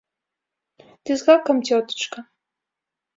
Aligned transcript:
Ды 1.09 1.17
з 1.21 1.27
гакам, 1.27 1.57
цётачка. 1.67 2.19